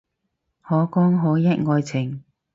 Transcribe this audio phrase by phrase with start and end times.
[0.63, 2.23] 可歌可泣愛情